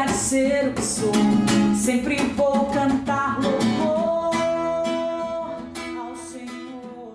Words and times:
deixar 0.00 0.06
de 0.06 0.12
ser 0.12 0.68
o 0.68 0.74
que 0.74 0.82
sou. 0.82 1.12
Sempre 1.74 2.16
vou 2.34 2.70
cantar 2.72 3.40
louvor 3.42 4.34
ao 5.98 6.16
Senhor. 6.16 7.14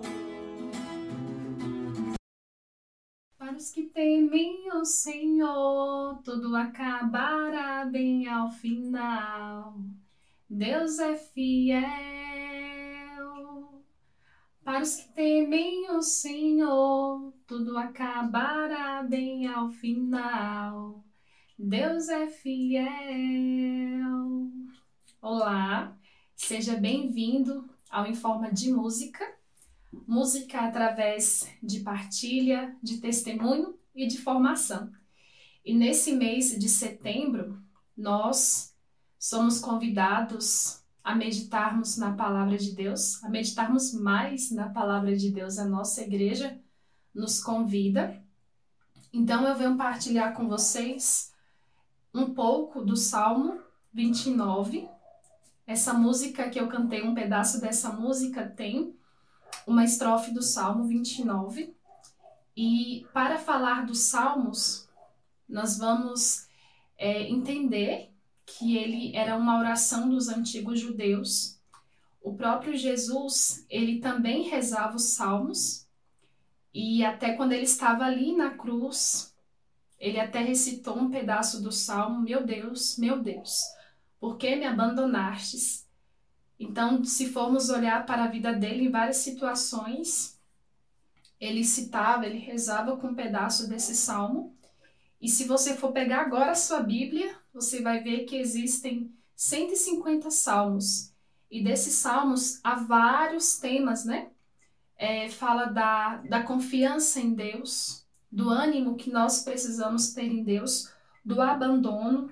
Para 3.38 3.56
os 3.56 3.70
que 3.70 3.82
temem 3.84 4.70
o 4.72 4.84
Senhor, 4.84 6.20
tudo 6.22 6.54
acabará 6.54 7.84
bem 7.86 8.28
ao 8.28 8.50
final. 8.50 9.78
Deus 10.48 10.98
é 10.98 11.16
fiel. 11.16 11.86
Para 14.64 14.82
os 14.82 14.96
que 14.96 15.12
temem 15.12 15.90
o 15.90 16.02
Senhor, 16.02 17.32
tudo 17.46 17.78
acabará 17.78 19.02
bem 19.02 19.46
ao 19.46 19.70
final. 19.70 21.05
Deus 21.58 22.10
é 22.10 22.26
fiel. 22.28 22.86
Olá, 25.22 25.96
seja 26.34 26.76
bem-vindo 26.76 27.66
ao 27.88 28.04
Em 28.04 28.14
Forma 28.14 28.52
de 28.52 28.70
Música. 28.70 29.24
Música 30.06 30.60
através 30.60 31.48
de 31.62 31.80
partilha, 31.80 32.76
de 32.82 32.98
testemunho 32.98 33.74
e 33.94 34.06
de 34.06 34.18
formação. 34.18 34.92
E 35.64 35.74
nesse 35.74 36.12
mês 36.12 36.50
de 36.58 36.68
setembro, 36.68 37.58
nós 37.96 38.76
somos 39.18 39.58
convidados 39.58 40.84
a 41.02 41.14
meditarmos 41.14 41.96
na 41.96 42.12
palavra 42.12 42.58
de 42.58 42.72
Deus, 42.72 43.24
a 43.24 43.30
meditarmos 43.30 43.94
mais 43.94 44.50
na 44.50 44.68
palavra 44.68 45.16
de 45.16 45.30
Deus. 45.30 45.58
A 45.58 45.64
nossa 45.64 46.02
igreja 46.02 46.60
nos 47.14 47.42
convida. 47.42 48.22
Então 49.10 49.46
eu 49.46 49.56
venho 49.56 49.78
partilhar 49.78 50.34
com 50.34 50.46
vocês 50.46 51.34
um 52.16 52.32
pouco 52.32 52.82
do 52.82 52.96
Salmo 52.96 53.60
29. 53.92 54.88
Essa 55.66 55.92
música 55.92 56.48
que 56.48 56.58
eu 56.58 56.68
cantei, 56.68 57.02
um 57.02 57.14
pedaço 57.14 57.60
dessa 57.60 57.92
música 57.92 58.48
tem 58.48 58.96
uma 59.66 59.84
estrofe 59.84 60.32
do 60.32 60.42
Salmo 60.42 60.84
29. 60.84 61.74
E 62.56 63.06
para 63.12 63.38
falar 63.38 63.84
dos 63.84 64.00
Salmos, 64.00 64.88
nós 65.48 65.76
vamos 65.76 66.46
é, 66.96 67.28
entender 67.28 68.10
que 68.46 68.76
ele 68.76 69.14
era 69.14 69.36
uma 69.36 69.58
oração 69.58 70.08
dos 70.08 70.28
antigos 70.28 70.80
judeus. 70.80 71.60
O 72.22 72.34
próprio 72.34 72.76
Jesus, 72.76 73.66
ele 73.68 74.00
também 74.00 74.48
rezava 74.48 74.96
os 74.96 75.14
salmos, 75.14 75.86
e 76.72 77.04
até 77.04 77.32
quando 77.32 77.52
ele 77.52 77.64
estava 77.64 78.04
ali 78.04 78.34
na 78.36 78.50
cruz, 78.50 79.34
ele 79.98 80.20
até 80.20 80.40
recitou 80.40 80.98
um 80.98 81.10
pedaço 81.10 81.62
do 81.62 81.72
salmo: 81.72 82.20
Meu 82.20 82.44
Deus, 82.44 82.96
meu 82.98 83.20
Deus, 83.20 83.62
por 84.20 84.36
que 84.36 84.56
me 84.56 84.66
abandonastes? 84.66 85.86
Então, 86.58 87.04
se 87.04 87.28
formos 87.28 87.68
olhar 87.68 88.06
para 88.06 88.24
a 88.24 88.28
vida 88.28 88.52
dele 88.52 88.86
em 88.86 88.90
várias 88.90 89.18
situações, 89.18 90.38
ele 91.40 91.64
citava, 91.64 92.26
ele 92.26 92.38
rezava 92.38 92.96
com 92.96 93.08
um 93.08 93.14
pedaço 93.14 93.68
desse 93.68 93.94
salmo. 93.94 94.54
E 95.20 95.28
se 95.28 95.44
você 95.44 95.76
for 95.76 95.92
pegar 95.92 96.22
agora 96.22 96.52
a 96.52 96.54
sua 96.54 96.80
Bíblia, 96.80 97.34
você 97.52 97.82
vai 97.82 98.02
ver 98.02 98.24
que 98.24 98.36
existem 98.36 99.14
150 99.34 100.30
salmos. 100.30 101.12
E 101.50 101.62
desses 101.62 101.94
salmos 101.94 102.58
há 102.64 102.74
vários 102.74 103.58
temas, 103.58 104.04
né? 104.04 104.30
É, 104.96 105.28
fala 105.28 105.66
da, 105.66 106.16
da 106.28 106.42
confiança 106.42 107.20
em 107.20 107.34
Deus, 107.34 108.05
do 108.30 108.50
ânimo 108.50 108.96
que 108.96 109.10
nós 109.10 109.42
precisamos 109.42 110.12
ter 110.12 110.26
em 110.26 110.42
Deus, 110.42 110.92
do 111.24 111.40
abandono. 111.40 112.30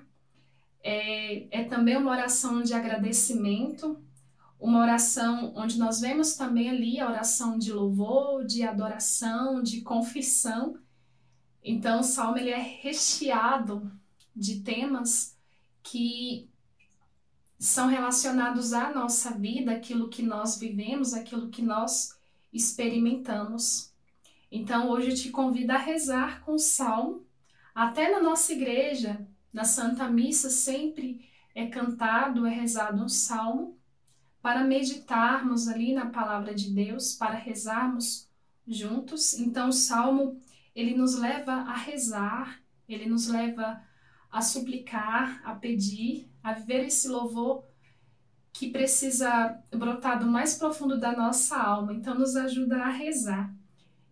É, 0.83 1.61
é 1.61 1.63
também 1.63 1.97
uma 1.97 2.11
oração 2.11 2.61
de 2.61 2.73
agradecimento, 2.73 3.99
uma 4.59 4.79
oração 4.81 5.51
onde 5.55 5.77
nós 5.77 5.99
vemos 5.99 6.35
também 6.35 6.69
ali 6.69 6.99
a 6.99 7.09
oração 7.09 7.57
de 7.57 7.73
louvor, 7.73 8.45
de 8.45 8.63
adoração, 8.63 9.61
de 9.61 9.81
confissão. 9.81 10.77
Então, 11.63 11.99
o 11.99 12.03
salmo 12.03 12.37
ele 12.37 12.51
é 12.51 12.61
recheado 12.61 13.91
de 14.35 14.59
temas 14.61 15.35
que 15.81 16.49
são 17.57 17.87
relacionados 17.87 18.73
à 18.73 18.93
nossa 18.93 19.31
vida, 19.31 19.71
aquilo 19.71 20.09
que 20.09 20.21
nós 20.21 20.57
vivemos, 20.57 21.13
aquilo 21.13 21.49
que 21.49 21.61
nós 21.61 22.17
experimentamos. 22.51 23.93
Então, 24.57 24.89
hoje 24.89 25.09
eu 25.09 25.15
te 25.15 25.29
convido 25.31 25.73
a 25.73 25.77
rezar 25.77 26.39
com 26.45 26.57
salmo. 26.57 27.25
Até 27.75 28.09
na 28.09 28.21
nossa 28.21 28.53
igreja, 28.53 29.27
na 29.51 29.65
Santa 29.65 30.07
Missa, 30.07 30.49
sempre 30.49 31.29
é 31.53 31.67
cantado, 31.67 32.45
é 32.45 32.51
rezado 32.51 33.03
um 33.03 33.09
salmo 33.09 33.77
para 34.41 34.63
meditarmos 34.63 35.67
ali 35.67 35.93
na 35.93 36.05
palavra 36.05 36.55
de 36.55 36.73
Deus, 36.73 37.13
para 37.15 37.35
rezarmos 37.35 38.29
juntos. 38.65 39.37
Então, 39.37 39.67
o 39.67 39.73
salmo 39.73 40.39
ele 40.73 40.95
nos 40.95 41.15
leva 41.15 41.51
a 41.51 41.75
rezar, 41.75 42.61
ele 42.87 43.07
nos 43.07 43.27
leva 43.27 43.83
a 44.31 44.41
suplicar, 44.41 45.41
a 45.43 45.53
pedir, 45.53 46.31
a 46.41 46.53
viver 46.53 46.85
esse 46.85 47.09
louvor 47.09 47.65
que 48.53 48.71
precisa 48.71 49.61
brotar 49.69 50.17
do 50.17 50.27
mais 50.27 50.55
profundo 50.55 50.97
da 50.97 51.11
nossa 51.11 51.57
alma. 51.57 51.93
Então, 51.93 52.15
nos 52.15 52.37
ajuda 52.37 52.77
a 52.77 52.89
rezar. 52.89 53.53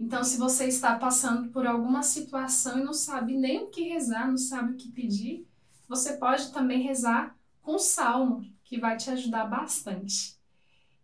Então, 0.04 0.22
se 0.22 0.38
você 0.38 0.68
está 0.68 1.00
passando 1.00 1.50
por 1.50 1.66
alguma 1.66 2.04
situação 2.04 2.78
e 2.78 2.84
não 2.84 2.92
sabe 2.92 3.38
nem 3.38 3.64
o 3.64 3.68
que 3.68 3.84
rezar, 3.84 4.28
não 4.28 4.38
sabe 4.38 4.74
o 4.74 4.76
que 4.76 4.92
pedir, 4.92 5.48
você 5.88 6.18
pode 6.18 6.52
também 6.52 6.82
rezar 6.82 7.34
com 7.62 7.80
salmo, 7.80 8.46
que 8.66 8.78
vai 8.78 8.98
te 8.98 9.10
ajudar 9.10 9.46
bastante. 9.46 10.38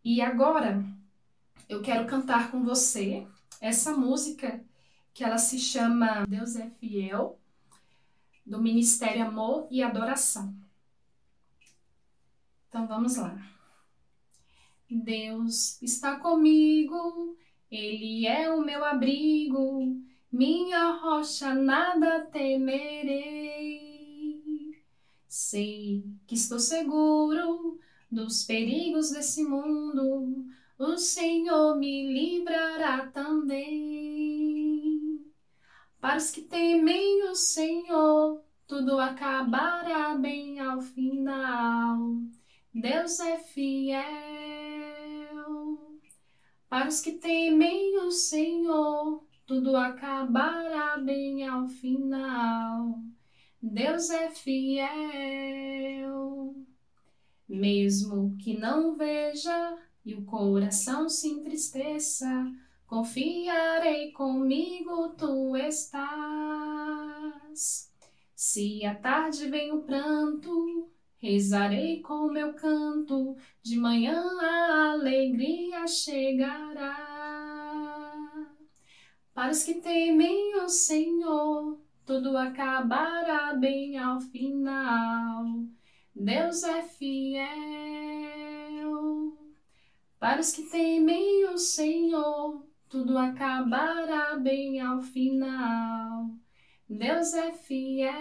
E 0.04 0.22
agora, 0.22 0.84
eu 1.70 1.82
quero 1.82 2.08
cantar 2.08 2.52
com 2.52 2.62
você 2.62 3.26
essa 3.62 3.96
música 3.96 4.62
que 5.14 5.24
ela 5.24 5.38
se 5.38 5.58
chama 5.58 6.26
Deus 6.28 6.58
é 6.58 6.70
Fiel, 6.70 7.40
do 8.46 8.62
Ministério 8.62 9.26
Amor 9.26 9.66
e 9.72 9.82
Adoração. 9.82 10.54
Então 12.68 12.86
vamos 12.86 13.16
lá. 13.16 13.42
Deus 14.90 15.82
está 15.82 16.18
comigo, 16.20 17.38
Ele 17.72 18.26
é 18.26 18.50
o 18.52 18.62
meu 18.62 18.84
abrigo, 18.84 19.96
minha 20.32 20.92
rocha 20.94 21.54
nada 21.54 22.22
temerei. 22.26 23.80
Sei 25.28 26.04
que 26.26 26.34
estou 26.34 26.60
seguro 26.60 27.80
dos 28.12 28.44
perigos 28.44 29.12
desse 29.12 29.44
mundo, 29.44 30.48
o 30.80 30.98
Senhor 30.98 31.78
me 31.78 32.12
livrará 32.12 33.06
também. 33.08 34.20
Para 36.02 36.18
os 36.18 36.32
que 36.32 36.42
temem 36.42 37.30
o 37.30 37.36
Senhor, 37.36 38.42
tudo 38.66 38.98
acabará 39.00 40.16
bem 40.16 40.60
ao 40.60 40.82
final. 40.82 42.00
Deus 42.74 43.20
é 43.20 43.38
fiel. 43.38 44.99
Para 46.70 46.88
os 46.88 47.02
que 47.02 47.14
temem 47.14 47.98
o 47.98 48.12
Senhor, 48.12 49.24
tudo 49.46 49.76
acabará 49.76 50.98
bem 50.98 51.48
ao 51.48 51.68
final. 51.68 53.00
Deus 53.62 54.10
é 54.10 54.30
fiel. 54.30 54.86
Mesmo 57.48 58.38
que 58.38 58.58
não 58.58 58.96
veja 58.96 59.78
e 60.06 60.14
o 60.14 60.24
coração 60.24 61.10
se 61.10 61.28
entristeça, 61.28 62.30
Confiarei 62.90 64.12
comigo, 64.14 65.10
tu 65.10 65.56
estás. 65.56 65.94
Se 68.34 68.84
à 68.84 68.96
tarde 68.96 69.48
vem 69.48 69.72
o 69.72 69.84
pranto, 69.84 70.90
rezarei 71.20 72.02
com 72.02 72.32
meu 72.32 72.54
canto, 72.54 73.36
de 73.62 73.78
manhã 73.78 74.24
a 74.42 74.92
alegria 74.94 75.86
chegará. 75.88 76.96
Para 79.34 79.52
os 79.52 79.64
que 79.64 79.76
temem 79.76 80.56
o 80.56 80.68
Senhor, 80.68 81.80
tudo 82.06 82.38
acabará 82.38 83.54
bem 83.54 83.98
ao 83.98 84.20
final. 84.20 85.46
Deus 86.16 86.64
é 86.64 86.82
fiel. 86.82 87.40
Para 90.20 90.42
os 90.42 90.52
que 90.52 90.64
temem 90.64 91.46
o 91.46 91.58
Senhor, 91.58 92.66
tudo 92.90 93.18
acabará 93.18 94.36
bem 94.38 94.82
ao 94.82 95.02
final. 95.02 96.30
Deus 96.90 97.34
é 97.34 97.54
fiel, 97.54 98.12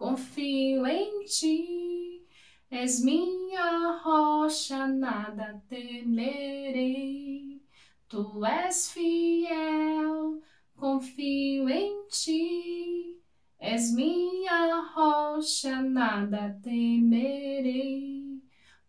confio 0.00 0.86
em 0.86 1.24
ti, 1.26 2.24
és 2.70 3.02
minha 3.04 4.00
rocha, 4.02 4.86
nada 4.86 5.62
temerei. 5.68 7.60
Tu 8.08 8.24
és 8.46 8.78
fiel, 8.94 10.40
confio 10.76 11.68
em 11.68 11.94
ti, 12.08 13.20
És 13.60 13.92
minha 13.92 14.80
rocha, 14.94 15.82
nada 15.82 16.58
temerei. 16.64 18.40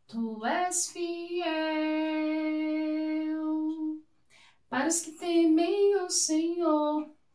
Tu 0.07 0.45
és 0.45 0.87
fiel. 0.93 1.51
Para 4.69 4.87
os 4.87 5.01
que 5.01 5.11
temem 5.11 5.97
o 5.97 6.09
Senhor, 6.09 6.80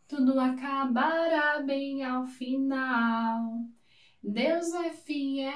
tudo 0.08 0.38
acabará 0.38 1.60
bem 1.62 2.04
ao 2.04 2.26
final. 2.26 3.64
Deus 4.22 4.72
é 4.72 4.90
fiel. 4.90 5.50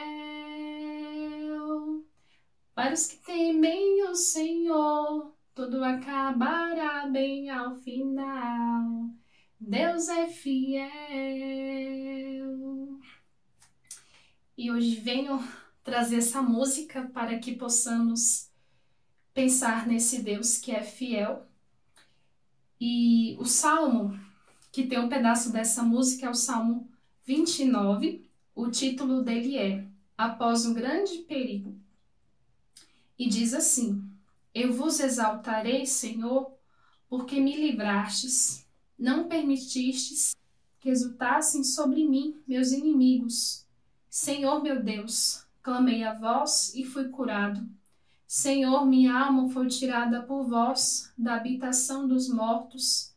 Para 2.75 2.95
os 2.95 3.07
que 3.07 3.17
temem 3.19 4.03
o 4.09 4.15
Senhor, 4.15 5.35
tudo 5.55 5.85
acabará 5.85 7.07
bem 7.07 7.49
ao 7.51 7.77
final. 7.77 9.11
Deus 9.59 10.09
é 10.09 10.27
fiel. 10.27 10.91
E 14.57 14.71
hoje 14.71 14.97
venho 14.97 15.43
trazer 15.83 16.17
essa 16.17 16.43
música 16.43 17.09
para 17.15 17.39
que 17.39 17.55
possamos 17.55 18.51
pensar 19.33 19.87
nesse 19.87 20.23
Deus 20.23 20.59
que 20.59 20.73
é 20.73 20.83
fiel. 20.83 21.47
E 22.81 23.37
o 23.39 23.45
salmo 23.45 24.19
que 24.71 24.87
tem 24.87 24.99
um 24.99 25.09
pedaço 25.09 25.53
dessa 25.53 25.83
música 25.83 26.27
é 26.27 26.31
o 26.31 26.35
Salmo 26.35 26.89
29. 27.25 28.29
O 28.55 28.69
título 28.71 29.23
dele 29.23 29.57
é 29.57 29.87
Após 30.17 30.67
um 30.67 30.75
grande 30.75 31.19
perigo. 31.19 31.75
E 33.19 33.29
diz 33.29 33.55
assim: 33.55 34.03
Eu 34.55 34.73
vos 34.73 35.01
exaltarei, 35.01 35.87
Senhor, 35.87 36.53
porque 37.09 37.41
me 37.41 37.57
livrastes 37.57 38.67
não 38.99 39.29
permitistes 39.29 40.37
que 40.79 40.91
exultassem 40.91 41.65
sobre 41.65 42.07
mim 42.07 42.37
meus 42.47 42.71
inimigos. 42.71 43.67
Senhor 44.09 44.63
meu 44.63 44.83
Deus, 44.83 45.47
clamei 45.63 46.05
a 46.05 46.15
vós 46.15 46.75
e 46.75 46.85
fui 46.85 47.09
curado. 47.09 47.67
Senhor, 48.27 48.85
minha 48.87 49.19
alma 49.19 49.49
foi 49.49 49.67
tirada 49.69 50.23
por 50.23 50.45
vós 50.45 51.13
da 51.17 51.35
habitação 51.35 52.07
dos 52.07 52.29
mortos. 52.29 53.13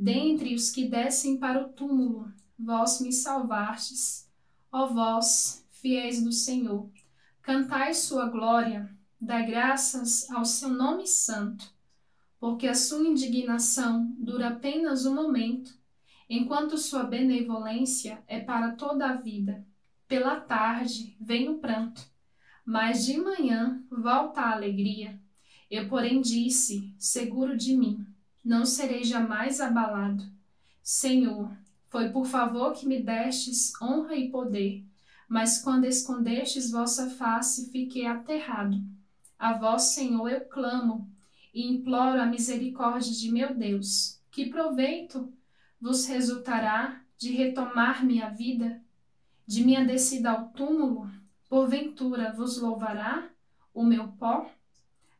Dentre 0.00 0.54
os 0.54 0.70
que 0.70 0.88
descem 0.88 1.38
para 1.38 1.60
o 1.60 1.70
túmulo, 1.70 2.32
vós 2.56 3.00
me 3.00 3.12
salvastes. 3.12 4.28
Ó 4.70 4.86
vós, 4.86 5.66
fiéis 5.70 6.22
do 6.22 6.30
Senhor, 6.30 6.88
cantai 7.42 7.94
sua 7.94 8.28
glória, 8.28 8.88
dai 9.20 9.44
graças 9.46 10.30
ao 10.30 10.44
seu 10.44 10.68
nome 10.68 11.06
santo 11.06 11.76
porque 12.38 12.68
a 12.68 12.74
sua 12.74 13.06
indignação 13.06 14.14
dura 14.16 14.48
apenas 14.48 15.04
um 15.04 15.14
momento, 15.14 15.76
enquanto 16.30 16.78
sua 16.78 17.02
benevolência 17.02 18.22
é 18.28 18.38
para 18.38 18.72
toda 18.72 19.08
a 19.08 19.14
vida. 19.14 19.66
Pela 20.06 20.40
tarde 20.40 21.16
vem 21.20 21.48
o 21.48 21.58
pranto, 21.58 22.00
mas 22.64 23.04
de 23.04 23.18
manhã 23.18 23.82
volta 23.90 24.40
a 24.40 24.52
alegria. 24.52 25.20
Eu, 25.70 25.88
porém, 25.88 26.20
disse, 26.20 26.94
seguro 26.96 27.56
de 27.56 27.76
mim, 27.76 28.06
não 28.48 28.64
serei 28.64 29.04
jamais 29.04 29.60
abalado. 29.60 30.24
Senhor, 30.82 31.52
foi 31.90 32.08
por 32.08 32.24
favor 32.24 32.72
que 32.72 32.86
me 32.86 33.02
destes 33.02 33.70
honra 33.80 34.16
e 34.16 34.30
poder, 34.30 34.86
mas 35.28 35.60
quando 35.60 35.84
escondestes 35.84 36.70
vossa 36.70 37.10
face, 37.10 37.70
fiquei 37.70 38.06
aterrado. 38.06 38.80
A 39.38 39.52
vós, 39.52 39.94
Senhor, 39.94 40.26
eu 40.30 40.40
clamo, 40.46 41.06
e 41.52 41.66
imploro 41.66 42.22
a 42.22 42.24
misericórdia 42.24 43.12
de 43.12 43.30
meu 43.30 43.54
Deus. 43.54 44.18
Que 44.30 44.46
proveito 44.46 45.30
vos 45.78 46.06
resultará 46.06 47.02
de 47.18 47.32
retomar 47.32 48.02
minha 48.02 48.30
vida? 48.30 48.80
De 49.46 49.62
minha 49.62 49.84
descida 49.84 50.30
ao 50.30 50.48
túmulo, 50.48 51.10
porventura 51.50 52.32
vos 52.32 52.58
louvará 52.58 53.28
o 53.74 53.84
meu 53.84 54.08
pó? 54.08 54.50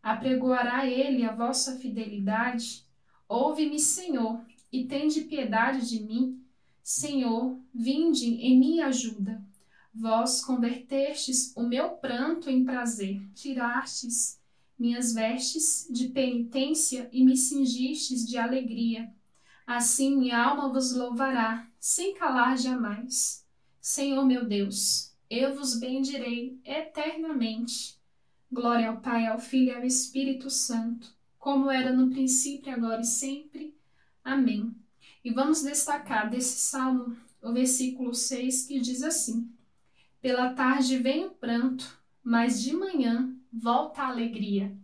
Apregoará 0.03 0.87
ele 0.87 1.27
a 1.27 1.35
vossa 1.35 1.79
fidelidade? 1.79 2.88
Ouve-me, 3.29 3.79
Senhor, 3.79 4.41
e 4.73 4.87
tende 4.87 5.23
piedade 5.23 5.89
de 5.89 6.03
mim. 6.03 6.43
Senhor, 6.83 7.59
vinde 7.75 8.27
em 8.27 8.59
minha 8.59 8.87
ajuda. 8.87 9.43
Vós 9.95 10.45
convertestes 10.45 11.53
o 11.57 11.63
meu 11.63 11.91
pranto 11.91 12.49
em 12.49 12.65
prazer, 12.65 13.21
tirastes 13.35 14.39
minhas 14.79 15.13
vestes 15.13 15.89
de 15.91 16.09
penitência 16.09 17.09
e 17.13 17.25
me 17.25 17.37
cingistes 17.37 18.25
de 18.25 18.39
alegria. 18.39 19.13
Assim 19.67 20.17
minha 20.17 20.41
alma 20.41 20.73
vos 20.73 20.95
louvará, 20.95 21.69
sem 21.81 22.15
calar 22.15 22.57
jamais. 22.57 23.45
Senhor 23.81 24.25
meu 24.25 24.47
Deus, 24.47 25.13
eu 25.29 25.55
vos 25.55 25.79
bendirei 25.79 26.59
eternamente. 26.65 27.99
Glória 28.51 28.89
ao 28.89 29.01
Pai, 29.01 29.27
ao 29.27 29.39
Filho 29.39 29.73
e 29.73 29.75
ao 29.75 29.85
Espírito 29.85 30.49
Santo, 30.49 31.15
como 31.39 31.71
era 31.71 31.93
no 31.93 32.11
princípio, 32.11 32.73
agora 32.73 33.01
e 33.01 33.07
sempre. 33.07 33.77
Amém. 34.25 34.75
E 35.25 35.31
vamos 35.31 35.63
destacar 35.63 36.29
desse 36.29 36.59
salmo 36.59 37.17
o 37.43 37.53
versículo 37.53 38.15
6 38.15 38.67
que 38.67 38.81
diz 38.81 39.03
assim: 39.03 39.51
Pela 40.21 40.53
tarde 40.53 40.99
vem 40.99 41.27
o 41.27 41.31
pranto, 41.31 41.99
mas 42.23 42.63
de 42.63 42.75
manhã 42.75 43.35
volta 43.53 44.03
a 44.03 44.09
alegria. 44.09 44.77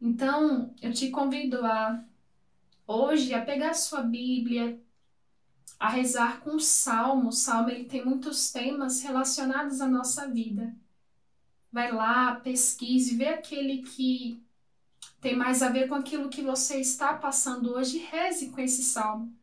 Então, 0.00 0.74
eu 0.82 0.92
te 0.92 1.10
convido 1.10 1.64
a 1.64 2.04
hoje 2.86 3.32
a 3.32 3.44
pegar 3.44 3.74
sua 3.74 4.02
Bíblia, 4.02 4.80
a 5.78 5.88
rezar 5.88 6.40
com 6.40 6.56
o 6.56 6.60
Salmo. 6.60 7.28
O 7.28 7.32
Salmo 7.32 7.70
ele 7.70 7.84
tem 7.84 8.04
muitos 8.04 8.52
temas 8.52 9.02
relacionados 9.02 9.80
à 9.80 9.86
nossa 9.86 10.28
vida. 10.28 10.74
Vai 11.72 11.90
lá, 11.90 12.36
pesquise, 12.36 13.16
vê 13.16 13.28
aquele 13.28 13.82
que 13.82 14.42
tem 15.24 15.34
mais 15.34 15.62
a 15.62 15.70
ver 15.70 15.88
com 15.88 15.94
aquilo 15.94 16.28
que 16.28 16.42
você 16.42 16.78
está 16.78 17.14
passando 17.14 17.72
hoje, 17.72 17.96
reze 17.96 18.50
com 18.50 18.60
esse 18.60 18.84
salmo. 18.84 19.34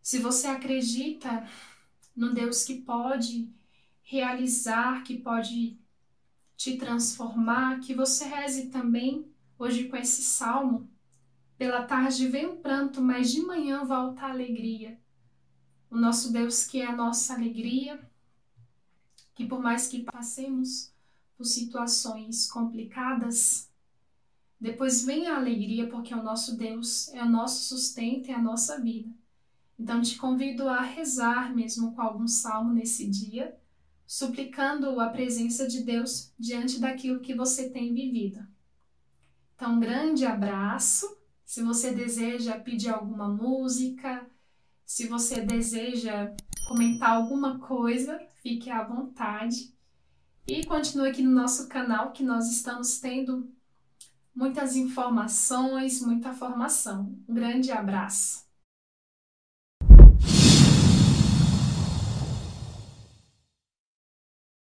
Se 0.00 0.20
você 0.20 0.46
acredita 0.46 1.44
no 2.14 2.32
Deus 2.32 2.62
que 2.62 2.80
pode 2.80 3.52
realizar, 4.00 5.02
que 5.02 5.18
pode 5.18 5.76
te 6.56 6.76
transformar, 6.76 7.80
que 7.80 7.94
você 7.94 8.26
reze 8.26 8.66
também 8.66 9.28
hoje 9.58 9.88
com 9.88 9.96
esse 9.96 10.22
salmo. 10.22 10.88
Pela 11.58 11.82
tarde 11.82 12.28
vem 12.28 12.46
o 12.46 12.56
pranto, 12.56 13.02
mas 13.02 13.32
de 13.32 13.40
manhã 13.40 13.84
volta 13.84 14.22
a 14.22 14.30
alegria. 14.30 15.00
O 15.90 15.96
nosso 15.96 16.32
Deus 16.32 16.64
que 16.64 16.80
é 16.80 16.86
a 16.86 16.94
nossa 16.94 17.34
alegria, 17.34 18.00
que 19.34 19.44
por 19.44 19.60
mais 19.60 19.88
que 19.88 20.04
passemos 20.04 20.92
por 21.36 21.44
situações 21.44 22.48
complicadas, 22.48 23.73
depois 24.60 25.04
vem 25.04 25.26
a 25.26 25.36
alegria, 25.36 25.88
porque 25.88 26.14
o 26.14 26.22
nosso 26.22 26.56
Deus 26.56 27.08
é 27.14 27.22
o 27.22 27.28
nosso 27.28 27.64
sustento, 27.64 28.30
é 28.30 28.34
a 28.34 28.42
nossa 28.42 28.80
vida. 28.80 29.10
Então 29.78 30.00
te 30.00 30.16
convido 30.16 30.68
a 30.68 30.80
rezar 30.80 31.54
mesmo 31.54 31.94
com 31.94 32.00
algum 32.00 32.28
salmo 32.28 32.72
nesse 32.72 33.08
dia 33.08 33.54
suplicando 34.06 35.00
a 35.00 35.08
presença 35.08 35.66
de 35.66 35.82
Deus 35.82 36.32
diante 36.38 36.78
daquilo 36.78 37.20
que 37.20 37.34
você 37.34 37.70
tem 37.70 37.92
vivido. 37.94 38.46
Então, 39.54 39.74
um 39.74 39.80
grande 39.80 40.26
abraço. 40.26 41.16
Se 41.44 41.62
você 41.62 41.92
deseja 41.92 42.58
pedir 42.58 42.90
alguma 42.90 43.28
música, 43.28 44.26
se 44.84 45.06
você 45.06 45.40
deseja 45.40 46.34
comentar 46.68 47.10
alguma 47.10 47.58
coisa, 47.58 48.18
fique 48.42 48.70
à 48.70 48.82
vontade. 48.82 49.72
E 50.46 50.64
continue 50.64 51.08
aqui 51.08 51.22
no 51.22 51.30
nosso 51.30 51.68
canal 51.68 52.12
que 52.12 52.22
nós 52.22 52.50
estamos 52.50 52.98
tendo 52.98 53.50
muitas 54.34 54.76
informações, 54.76 56.00
muita 56.00 56.32
formação. 56.32 57.16
Um 57.28 57.34
grande 57.34 57.70
abraço. 57.72 58.43